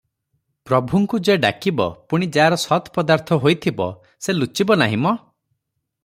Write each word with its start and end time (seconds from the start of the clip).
ପ୍ରଭୁଙ୍କୁ 0.67 1.17
ଯେ 1.27 1.33
ଡାକିବ 1.41 1.85
ପୁଣି 2.13 2.29
ଯାର 2.37 2.57
ସତ୍ପଦାର୍ଥ 2.61 3.37
ହୋଇଥିବ 3.43 3.91
ସେ 4.29 4.35
ଲୁଚିବନାହିଁ 4.39 4.99
ମ? 5.05 5.13